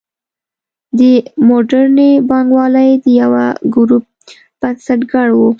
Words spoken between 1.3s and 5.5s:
موډرنې بانکوالۍ د یوه ګروپ بنسټګر و.